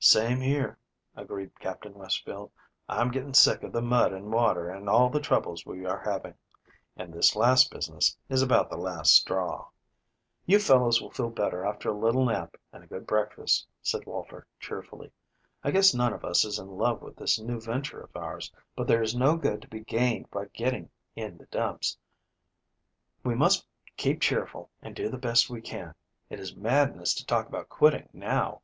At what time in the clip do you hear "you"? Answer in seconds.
10.44-10.58